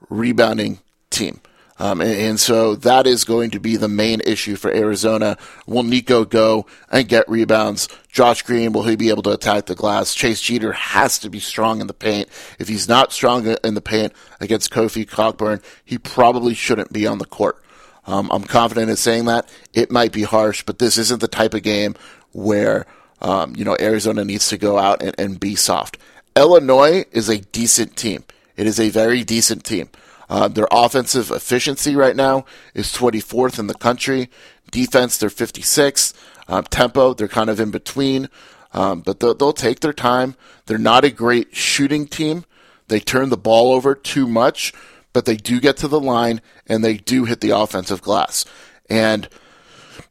rebounding 0.10 0.80
team. 1.10 1.42
Um, 1.80 2.02
and, 2.02 2.12
and, 2.12 2.40
so 2.40 2.76
that 2.76 3.06
is 3.06 3.24
going 3.24 3.52
to 3.52 3.60
be 3.60 3.78
the 3.78 3.88
main 3.88 4.20
issue 4.22 4.56
for 4.56 4.72
Arizona. 4.74 5.38
Will 5.68 5.84
Nico 5.84 6.26
go 6.26 6.66
and 6.92 7.08
get 7.08 7.30
rebounds? 7.30 7.88
Josh 8.12 8.42
Green, 8.42 8.74
will 8.74 8.84
he 8.84 8.96
be 8.96 9.10
able 9.10 9.22
to 9.24 9.32
attack 9.32 9.68
the 9.68 9.76
glass? 9.76 10.16
Chase 10.16 10.42
Jeter 10.42 10.72
has 10.72 11.20
to 11.20 11.30
be 11.30 11.40
strong 11.40 11.80
in 11.80 11.86
the 11.86 11.94
paint. 11.94 12.30
If 12.58 12.68
he's 12.68 12.88
not 12.88 13.14
strong 13.14 13.46
in 13.64 13.76
the 13.76 13.82
paint 13.82 14.12
against 14.40 14.72
Kofi 14.72 15.08
Cockburn, 15.08 15.62
he 15.86 16.00
probably 16.00 16.56
shouldn't 16.56 16.92
be 16.92 17.06
on 17.06 17.20
the 17.20 17.26
court. 17.26 17.62
Um, 18.08 18.30
I'm 18.32 18.44
confident 18.44 18.90
in 18.90 18.96
saying 18.96 19.26
that. 19.26 19.48
It 19.74 19.92
might 19.92 20.12
be 20.12 20.24
harsh, 20.24 20.64
but 20.64 20.80
this 20.80 20.98
isn't 20.98 21.22
the 21.22 21.28
type 21.28 21.54
of 21.54 21.62
game 21.62 21.94
where, 22.32 22.88
um, 23.22 23.56
you 23.56 23.66
know, 23.66 23.78
Arizona 23.80 24.26
needs 24.26 24.50
to 24.50 24.58
go 24.58 24.80
out 24.80 25.04
and, 25.04 25.14
and 25.20 25.40
be 25.40 25.56
soft. 25.56 25.98
Illinois 26.38 27.04
is 27.12 27.30
a 27.30 27.40
decent 27.40 27.98
team. 27.98 28.24
It 28.56 28.68
is 28.68 28.80
a 28.80 28.90
very 28.90 29.24
decent 29.24 29.64
team. 29.64 29.90
Uh, 30.30 30.48
their 30.48 30.68
offensive 30.72 31.32
efficiency 31.32 31.96
right 31.96 32.16
now 32.16 32.46
is 32.76 32.94
24th 32.94 33.58
in 33.58 33.66
the 33.68 33.74
country. 33.74 34.30
Defense, 34.70 35.18
they're 35.18 35.30
56th. 35.30 36.14
Um, 36.48 36.64
tempo, 36.66 37.14
they're 37.14 37.28
kind 37.28 37.50
of 37.50 37.60
in 37.60 37.72
between, 37.72 38.30
um, 38.72 39.02
but 39.02 39.20
they'll, 39.20 39.34
they'll 39.34 39.52
take 39.52 39.80
their 39.80 39.94
time. 39.94 40.36
They're 40.68 40.78
not 40.78 41.04
a 41.04 41.10
great 41.10 41.56
shooting 41.56 42.08
team. 42.08 42.46
They 42.88 43.00
turn 43.00 43.30
the 43.30 43.38
ball 43.38 43.74
over 43.74 43.96
too 43.96 44.28
much, 44.28 44.74
but 45.14 45.26
they 45.26 45.36
do 45.36 45.60
get 45.60 45.76
to 45.78 45.88
the 45.88 46.00
line 46.00 46.42
and 46.68 46.84
they 46.84 46.98
do 46.98 47.26
hit 47.26 47.42
the 47.42 47.50
offensive 47.50 48.02
glass. 48.02 48.46
And 48.90 49.28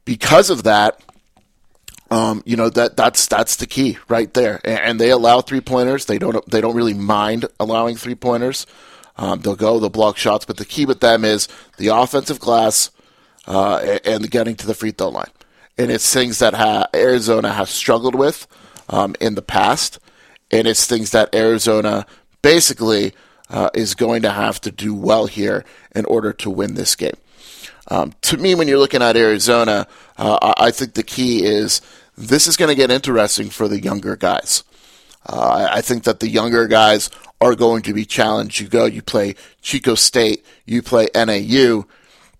because 0.05 0.49
of 0.49 0.63
that, 0.63 1.01
um, 2.09 2.43
you 2.45 2.55
know 2.55 2.69
that 2.69 2.95
that's 2.95 3.27
that's 3.27 3.57
the 3.57 3.67
key 3.67 3.97
right 4.07 4.33
there. 4.33 4.61
And, 4.63 4.79
and 4.79 4.99
they 4.99 5.09
allow 5.11 5.41
three 5.41 5.61
pointers. 5.61 6.05
They 6.05 6.19
don't 6.19 6.49
they 6.49 6.61
don't 6.61 6.75
really 6.75 6.93
mind 6.93 7.45
allowing 7.59 7.95
three 7.95 8.15
pointers. 8.15 8.65
Um, 9.17 9.39
they'll 9.41 9.55
go, 9.55 9.79
they'll 9.79 9.89
block 9.89 10.17
shots, 10.17 10.45
but 10.45 10.57
the 10.57 10.65
key 10.65 10.85
with 10.85 10.99
them 10.99 11.25
is 11.25 11.47
the 11.77 11.87
offensive 11.87 12.39
glass 12.39 12.91
uh, 13.47 13.97
and 14.05 14.29
getting 14.29 14.55
to 14.57 14.67
the 14.67 14.75
free 14.75 14.91
throw 14.91 15.09
line. 15.09 15.31
And 15.77 15.91
it's 15.91 16.13
things 16.13 16.39
that 16.39 16.53
ha- 16.53 16.87
Arizona 16.93 17.51
has 17.53 17.69
struggled 17.69 18.15
with 18.15 18.47
um, 18.89 19.15
in 19.19 19.35
the 19.35 19.41
past, 19.41 19.99
and 20.51 20.67
it's 20.67 20.85
things 20.85 21.11
that 21.11 21.33
Arizona 21.33 22.05
basically 22.41 23.13
uh, 23.49 23.69
is 23.73 23.95
going 23.95 24.21
to 24.21 24.31
have 24.31 24.61
to 24.61 24.71
do 24.71 24.93
well 24.93 25.25
here 25.25 25.65
in 25.95 26.05
order 26.05 26.33
to 26.33 26.49
win 26.49 26.75
this 26.75 26.95
game. 26.95 27.17
Um, 27.89 28.13
to 28.23 28.37
me, 28.37 28.55
when 28.55 28.67
you're 28.67 28.79
looking 28.79 29.01
at 29.01 29.15
Arizona, 29.15 29.87
uh, 30.17 30.53
I 30.57 30.71
think 30.71 30.93
the 30.93 31.03
key 31.03 31.45
is 31.45 31.81
this 32.17 32.47
is 32.47 32.57
going 32.57 32.69
to 32.69 32.75
get 32.75 32.91
interesting 32.91 33.49
for 33.49 33.67
the 33.67 33.79
younger 33.79 34.15
guys. 34.15 34.63
Uh, 35.25 35.67
I 35.71 35.81
think 35.81 36.03
that 36.03 36.19
the 36.19 36.29
younger 36.29 36.67
guys 36.67 37.09
are 37.39 37.55
going 37.55 37.83
to 37.83 37.93
be 37.93 38.05
challenged. 38.05 38.59
You 38.59 38.67
go, 38.67 38.85
you 38.85 39.01
play 39.01 39.35
Chico 39.61 39.95
State, 39.95 40.45
you 40.65 40.81
play 40.81 41.07
NAU. 41.13 41.85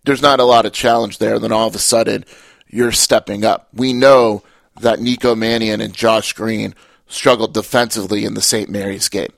There's 0.05 0.21
not 0.21 0.39
a 0.39 0.45
lot 0.45 0.65
of 0.65 0.73
challenge 0.73 1.17
there. 1.17 1.37
Then 1.37 1.51
all 1.51 1.67
of 1.67 1.75
a 1.75 1.79
sudden, 1.79 2.25
you're 2.67 2.91
stepping 2.93 3.43
up. 3.43 3.67
We 3.73 3.93
know 3.93 4.43
that 4.79 4.99
Nico 4.99 5.35
Mannion 5.35 5.81
and 5.81 5.93
Josh 5.93 6.33
Green 6.33 6.73
struggled 7.07 7.53
defensively 7.53 8.25
in 8.25 8.33
the 8.33 8.41
St. 8.41 8.69
Mary's 8.69 9.09
game. 9.09 9.31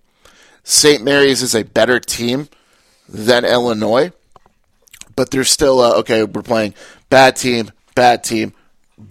St. 0.63 1.03
Mary's 1.03 1.41
is 1.41 1.55
a 1.55 1.63
better 1.63 1.99
team 1.99 2.49
than 3.07 3.45
Illinois, 3.45 4.11
but 5.19 5.31
there's 5.31 5.49
still 5.49 5.83
a, 5.83 5.97
okay, 5.97 6.23
we're 6.23 6.41
playing 6.41 6.73
bad 7.09 7.35
team, 7.35 7.69
bad 7.93 8.23
team, 8.23 8.53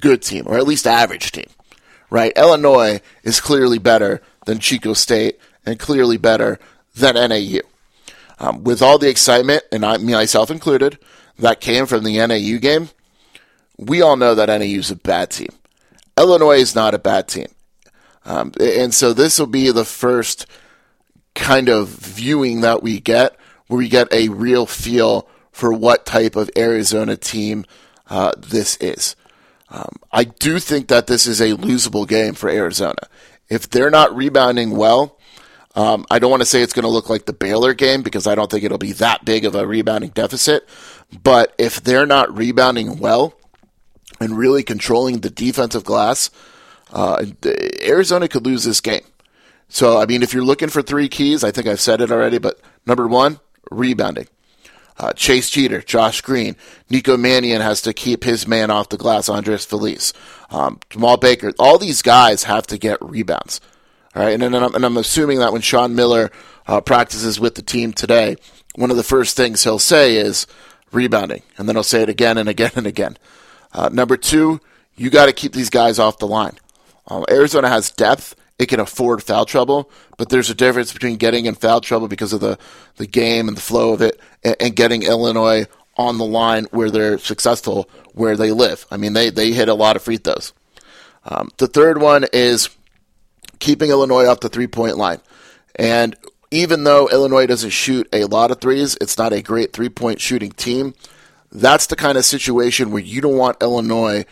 good 0.00 0.22
team, 0.22 0.44
or 0.46 0.56
at 0.56 0.66
least 0.66 0.86
average 0.86 1.32
team, 1.32 1.44
right? 2.08 2.32
Illinois 2.34 3.02
is 3.24 3.42
clearly 3.42 3.78
better 3.78 4.22
than 4.46 4.58
Chico 4.58 4.94
State 4.94 5.38
and 5.66 5.78
clearly 5.78 6.16
better 6.16 6.58
than 6.94 7.14
NAU. 7.14 7.60
Um, 8.38 8.64
with 8.64 8.80
all 8.80 8.96
the 8.96 9.10
excitement, 9.10 9.64
and 9.70 9.84
I, 9.84 9.98
myself 9.98 10.50
included, 10.50 10.98
that 11.38 11.60
came 11.60 11.84
from 11.84 12.04
the 12.04 12.16
NAU 12.26 12.58
game, 12.58 12.88
we 13.76 14.00
all 14.00 14.16
know 14.16 14.34
that 14.34 14.48
NAU 14.48 14.78
is 14.78 14.90
a 14.90 14.96
bad 14.96 15.28
team. 15.28 15.50
Illinois 16.16 16.60
is 16.60 16.74
not 16.74 16.94
a 16.94 16.98
bad 16.98 17.28
team. 17.28 17.48
Um, 18.24 18.52
and 18.58 18.94
so 18.94 19.12
this 19.12 19.38
will 19.38 19.46
be 19.46 19.70
the 19.72 19.84
first 19.84 20.46
kind 21.34 21.68
of 21.68 21.88
viewing 21.88 22.62
that 22.62 22.82
we 22.82 22.98
get 22.98 23.36
where 23.66 23.76
we 23.76 23.90
get 23.90 24.10
a 24.10 24.30
real 24.30 24.64
feel 24.64 25.28
for 25.58 25.72
what 25.72 26.06
type 26.06 26.36
of 26.36 26.48
Arizona 26.56 27.16
team 27.16 27.66
uh, 28.08 28.30
this 28.38 28.76
is. 28.76 29.16
Um, 29.70 29.96
I 30.12 30.22
do 30.22 30.60
think 30.60 30.86
that 30.86 31.08
this 31.08 31.26
is 31.26 31.40
a 31.40 31.56
losable 31.56 32.06
game 32.06 32.34
for 32.34 32.48
Arizona. 32.48 33.08
If 33.48 33.68
they're 33.68 33.90
not 33.90 34.14
rebounding 34.14 34.76
well, 34.76 35.18
um, 35.74 36.06
I 36.12 36.20
don't 36.20 36.30
want 36.30 36.42
to 36.42 36.46
say 36.46 36.62
it's 36.62 36.72
going 36.72 36.84
to 36.84 36.88
look 36.88 37.10
like 37.10 37.26
the 37.26 37.32
Baylor 37.32 37.74
game 37.74 38.02
because 38.02 38.28
I 38.28 38.36
don't 38.36 38.48
think 38.48 38.62
it'll 38.62 38.78
be 38.78 38.92
that 38.92 39.24
big 39.24 39.44
of 39.44 39.56
a 39.56 39.66
rebounding 39.66 40.10
deficit. 40.10 40.68
But 41.24 41.56
if 41.58 41.82
they're 41.82 42.06
not 42.06 42.32
rebounding 42.36 43.00
well 43.00 43.34
and 44.20 44.38
really 44.38 44.62
controlling 44.62 45.22
the 45.22 45.30
defensive 45.30 45.82
glass, 45.82 46.30
uh, 46.92 47.26
Arizona 47.82 48.28
could 48.28 48.46
lose 48.46 48.62
this 48.62 48.80
game. 48.80 49.04
So, 49.68 50.00
I 50.00 50.06
mean, 50.06 50.22
if 50.22 50.32
you're 50.32 50.44
looking 50.44 50.68
for 50.68 50.82
three 50.82 51.08
keys, 51.08 51.42
I 51.42 51.50
think 51.50 51.66
I've 51.66 51.80
said 51.80 52.00
it 52.00 52.12
already, 52.12 52.38
but 52.38 52.60
number 52.86 53.08
one, 53.08 53.40
rebounding. 53.72 54.28
Uh, 54.98 55.12
Chase 55.12 55.48
Jeter, 55.50 55.80
Josh 55.80 56.20
Green, 56.22 56.56
Nico 56.90 57.16
Mannion 57.16 57.60
has 57.60 57.82
to 57.82 57.92
keep 57.92 58.24
his 58.24 58.48
man 58.48 58.70
off 58.70 58.88
the 58.88 58.96
glass, 58.96 59.28
Andres 59.28 59.64
Feliz, 59.64 60.12
um, 60.50 60.80
Jemarl 60.90 61.20
Baker. 61.20 61.52
All 61.58 61.78
these 61.78 62.02
guys 62.02 62.44
have 62.44 62.66
to 62.66 62.78
get 62.78 63.00
rebounds. 63.00 63.60
All 64.16 64.22
right, 64.22 64.32
and, 64.32 64.42
and, 64.42 64.56
I'm, 64.56 64.74
and 64.74 64.84
I'm 64.84 64.96
assuming 64.96 65.38
that 65.38 65.52
when 65.52 65.62
Sean 65.62 65.94
Miller 65.94 66.32
uh, 66.66 66.80
practices 66.80 67.38
with 67.38 67.54
the 67.54 67.62
team 67.62 67.92
today, 67.92 68.36
one 68.74 68.90
of 68.90 68.96
the 68.96 69.04
first 69.04 69.36
things 69.36 69.62
he'll 69.62 69.78
say 69.78 70.16
is 70.16 70.46
rebounding, 70.90 71.42
and 71.56 71.68
then 71.68 71.76
he'll 71.76 71.82
say 71.84 72.02
it 72.02 72.08
again 72.08 72.38
and 72.38 72.48
again 72.48 72.72
and 72.74 72.86
again. 72.86 73.16
Uh, 73.72 73.88
number 73.92 74.16
two, 74.16 74.60
you 74.96 75.10
got 75.10 75.26
to 75.26 75.32
keep 75.32 75.52
these 75.52 75.70
guys 75.70 75.98
off 75.98 76.18
the 76.18 76.26
line. 76.26 76.58
Um, 77.06 77.24
Arizona 77.30 77.68
has 77.68 77.90
depth; 77.90 78.34
it 78.58 78.66
can 78.66 78.80
afford 78.80 79.22
foul 79.22 79.44
trouble, 79.44 79.90
but 80.16 80.28
there's 80.28 80.50
a 80.50 80.54
difference 80.54 80.92
between 80.92 81.16
getting 81.16 81.46
in 81.46 81.54
foul 81.54 81.80
trouble 81.80 82.08
because 82.08 82.32
of 82.32 82.40
the 82.40 82.58
the 82.96 83.06
game 83.06 83.48
and 83.48 83.56
the 83.56 83.62
flow 83.62 83.92
of 83.92 84.02
it, 84.02 84.20
and, 84.42 84.56
and 84.60 84.76
getting 84.76 85.02
Illinois 85.02 85.66
on 85.96 86.18
the 86.18 86.24
line 86.24 86.64
where 86.70 86.90
they're 86.90 87.18
successful, 87.18 87.88
where 88.14 88.36
they 88.36 88.52
live. 88.52 88.86
I 88.90 88.96
mean, 88.96 89.12
they 89.12 89.30
they 89.30 89.52
hit 89.52 89.68
a 89.68 89.74
lot 89.74 89.96
of 89.96 90.02
free 90.02 90.16
throws. 90.16 90.52
Um, 91.24 91.50
the 91.58 91.66
third 91.66 92.00
one 92.00 92.26
is 92.32 92.70
keeping 93.58 93.90
Illinois 93.90 94.26
off 94.26 94.40
the 94.40 94.48
three 94.48 94.66
point 94.66 94.96
line. 94.96 95.20
And 95.76 96.16
even 96.50 96.84
though 96.84 97.08
Illinois 97.08 97.46
doesn't 97.46 97.70
shoot 97.70 98.08
a 98.12 98.24
lot 98.24 98.50
of 98.50 98.60
threes, 98.60 98.96
it's 99.00 99.18
not 99.18 99.32
a 99.32 99.42
great 99.42 99.72
three 99.72 99.88
point 99.88 100.20
shooting 100.20 100.52
team. 100.52 100.94
That's 101.50 101.86
the 101.86 101.96
kind 101.96 102.18
of 102.18 102.24
situation 102.24 102.90
where 102.90 103.02
you 103.02 103.20
don't 103.20 103.36
want 103.36 103.62
Illinois 103.62 104.24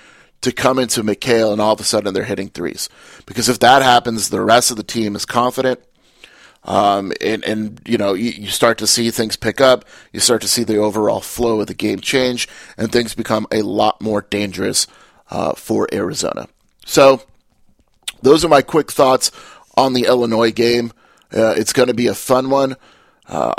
to 0.42 0.52
come 0.52 0.78
into 0.78 1.02
McKale 1.02 1.52
and 1.52 1.60
all 1.60 1.72
of 1.72 1.80
a 1.80 1.84
sudden 1.84 2.14
they're 2.14 2.24
hitting 2.24 2.48
threes. 2.48 2.88
Because 3.26 3.48
if 3.48 3.58
that 3.60 3.82
happens, 3.82 4.28
the 4.28 4.42
rest 4.42 4.70
of 4.70 4.76
the 4.76 4.82
team 4.82 5.16
is 5.16 5.24
confident. 5.24 5.80
Um, 6.64 7.12
and, 7.20 7.44
and, 7.44 7.80
you 7.86 7.96
know, 7.96 8.14
you, 8.14 8.30
you 8.30 8.48
start 8.48 8.78
to 8.78 8.86
see 8.86 9.10
things 9.10 9.36
pick 9.36 9.60
up. 9.60 9.84
You 10.12 10.20
start 10.20 10.42
to 10.42 10.48
see 10.48 10.64
the 10.64 10.78
overall 10.78 11.20
flow 11.20 11.60
of 11.60 11.68
the 11.68 11.74
game 11.74 12.00
change, 12.00 12.48
and 12.76 12.90
things 12.90 13.14
become 13.14 13.46
a 13.52 13.62
lot 13.62 14.00
more 14.00 14.22
dangerous 14.22 14.88
uh, 15.30 15.54
for 15.54 15.88
Arizona. 15.92 16.48
So, 16.84 17.22
those 18.22 18.44
are 18.44 18.48
my 18.48 18.62
quick 18.62 18.90
thoughts 18.90 19.30
on 19.76 19.92
the 19.92 20.06
Illinois 20.06 20.50
game. 20.50 20.92
Uh, 21.32 21.54
it's 21.56 21.72
going 21.72 21.88
to 21.88 21.94
be 21.94 22.08
a 22.08 22.14
fun 22.14 22.50
one. 22.50 22.76
Uh, 23.28 23.52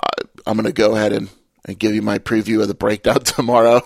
I'm 0.46 0.58
going 0.58 0.66
to 0.66 0.74
go 0.74 0.96
ahead 0.96 1.14
and, 1.14 1.30
and, 1.68 1.78
give 1.80 1.94
you 1.94 2.02
my 2.02 2.18
preview 2.18 2.62
of 2.62 2.68
the 2.68 2.74
breakdown 2.74 3.20
tomorrow. 3.24 3.82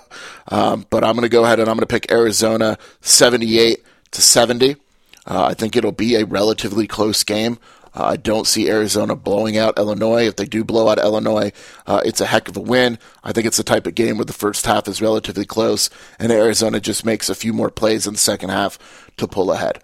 Um, 0.48 0.86
but 0.90 1.04
I'm 1.04 1.14
going 1.16 1.24
to 1.24 1.30
go 1.30 1.44
ahead 1.44 1.60
and 1.60 1.70
I'm 1.70 1.76
going 1.76 1.88
to 1.88 1.94
pick 1.94 2.12
Arizona 2.12 2.78
78 3.02 3.84
to 4.12 4.22
70. 4.22 4.76
Uh, 5.26 5.46
I 5.46 5.54
think 5.54 5.76
it'll 5.76 5.92
be 5.92 6.16
a 6.16 6.26
relatively 6.26 6.88
close 6.88 7.24
game. 7.24 7.60
Uh, 7.94 8.06
I 8.06 8.16
don't 8.16 8.48
see 8.48 8.70
Arizona 8.70 9.16
blowing 9.16 9.58
out 9.58 9.78
Illinois. 9.78 10.28
If 10.28 10.38
they 10.38 10.46
do 10.46 10.64
blow 10.64 10.88
out 10.88 10.98
Illinois, 10.98 11.52
uh, 11.86 12.02
it's 12.06 12.22
a 12.22 12.26
heck 12.26 12.48
of 12.48 12.56
a 12.56 12.62
win. 12.62 12.98
I 13.24 13.34
think 13.34 13.46
it's 13.46 13.58
the 13.58 13.64
type 13.64 13.86
of 13.86 13.96
game 13.96 14.18
where 14.18 14.26
the 14.26 14.34
first 14.34 14.66
half 14.66 14.88
is 14.88 15.02
relatively 15.02 15.46
close, 15.46 15.90
and 16.18 16.32
Arizona 16.32 16.80
just 16.80 17.06
makes 17.06 17.30
a 17.30 17.36
few 17.36 17.52
more 17.52 17.70
plays 17.70 18.08
in 18.08 18.14
the 18.14 18.20
second 18.20 18.50
half 18.50 18.80
to 19.18 19.28
pull 19.28 19.52
ahead. 19.52 19.84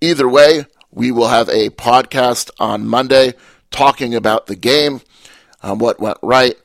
Either 0.00 0.28
way, 0.28 0.66
we 0.90 1.10
will 1.10 1.28
have 1.28 1.48
a 1.48 1.70
podcast 1.70 2.50
on 2.58 2.86
Monday 2.86 3.32
talking 3.70 4.14
about 4.14 4.46
the 4.46 4.56
game, 4.56 5.00
um, 5.62 5.78
what 5.78 5.98
went 5.98 6.18
right, 6.22 6.56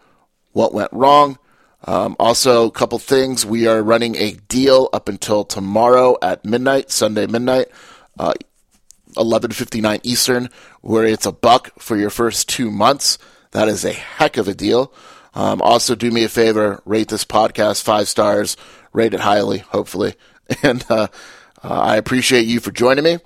what 0.54 0.74
went 0.74 0.92
wrong. 0.94 1.38
Um, 1.86 2.16
also, 2.20 2.68
a 2.68 2.72
couple 2.72 3.00
things. 3.00 3.46
We 3.46 3.68
are 3.68 3.82
running 3.82 4.16
a 4.16 4.34
deal 4.48 4.90
up 4.94 5.10
until 5.10 5.44
tomorrow 5.44 6.18
at 6.22 6.46
midnight, 6.46 6.92
Sunday 6.92 7.26
midnight, 7.26 7.68
uh, 8.20 8.34
11:59 9.18 10.00
Eastern, 10.04 10.50
where 10.82 11.06
it's 11.06 11.26
a 11.26 11.32
buck 11.32 11.72
for 11.80 11.98
your 11.98 12.12
first 12.12 12.48
two 12.48 12.70
months. 12.70 13.18
That 13.52 13.68
is 13.68 13.84
a 13.84 13.94
heck 13.94 14.38
of 14.38 14.48
a 14.48 14.54
deal. 14.54 14.94
Um, 15.34 15.62
also, 15.62 15.96
do 15.96 16.12
me 16.12 16.24
a 16.24 16.30
favor, 16.30 16.82
rate 16.86 17.08
this 17.08 17.26
podcast 17.26 17.82
five 17.82 18.08
stars, 18.08 18.58
rate 18.94 19.14
it 19.14 19.22
highly, 19.22 19.60
hopefully, 19.60 20.16
and 20.64 20.86
uh, 20.90 21.08
uh, 21.64 21.68
I 21.68 21.96
appreciate 21.98 22.46
you 22.46 22.60
for 22.60 22.72
joining 22.72 23.06
me. 23.06 23.18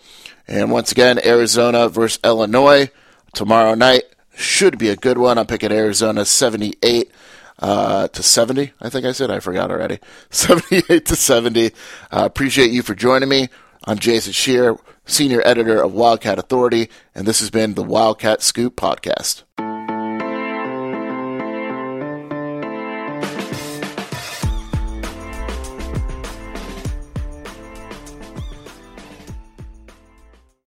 And 0.48 0.72
once 0.72 0.92
again, 0.92 1.20
Arizona 1.26 1.90
versus 1.90 2.20
Illinois 2.24 2.90
tomorrow 3.34 3.74
night 3.74 4.04
should 4.38 4.78
be 4.78 4.90
a 4.90 4.96
good 4.96 5.18
one. 5.18 5.38
I'm 5.38 5.48
picking 5.48 5.72
Arizona 5.72 6.26
78 6.26 7.12
uh, 7.60 8.08
to 8.10 8.24
70. 8.24 8.74
I 8.82 8.90
think 8.90 9.06
I 9.06 9.12
said 9.12 9.32
I 9.32 9.40
forgot 9.40 9.72
already. 9.72 10.00
78 10.30 11.06
to 11.06 11.16
70. 11.16 11.66
Uh, 11.66 11.70
appreciate 12.12 12.72
you 12.72 12.82
for 12.82 12.96
joining 12.96 13.30
me. 13.30 13.50
I'm 13.86 14.00
Jason 14.00 14.34
Scheer, 14.34 14.78
senior 15.06 15.42
editor 15.46 15.82
of 15.82 15.94
Wildcat 15.94 16.40
Authority, 16.40 16.90
and 17.14 17.28
this 17.28 17.40
has 17.40 17.52
been 17.52 17.76
the 17.76 17.84
Wildcat 17.84 18.42
Scoop 18.42 18.76
podcast. 18.76 19.44